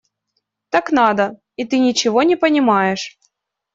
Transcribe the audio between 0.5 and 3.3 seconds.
Так надо, и ты ничего не понимаешь.